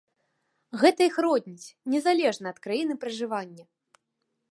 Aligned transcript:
Гэта 0.83 1.01
іх 1.09 1.19
родніць, 1.27 1.71
незалежна 1.97 2.47
ад 2.57 2.65
краіны 2.67 2.93
пражывання! 3.05 3.65